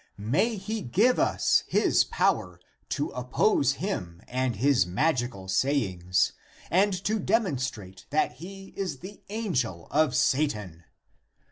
[0.17, 2.59] May he give us his power
[2.89, 6.33] to oppose him and his magical sayings,
[6.71, 10.85] and to demonstrate that he is the angel of Satan.